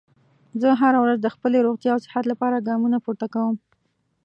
[0.61, 3.55] زه هره ورځ د خپلې روغتیا او صحت لپاره ګامونه پورته کوم